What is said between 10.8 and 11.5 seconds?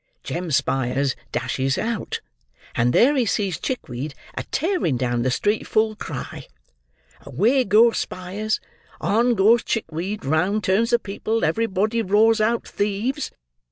the people;